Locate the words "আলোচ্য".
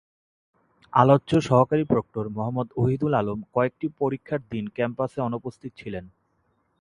0.93-1.31